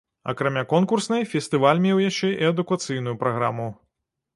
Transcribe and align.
Акрамя 0.31 0.63
конкурснай, 0.71 1.27
фестываль 1.35 1.83
меў 1.85 2.03
яшчэ 2.09 2.33
і 2.33 2.43
адукацыйную 2.53 3.19
праграму. 3.23 3.75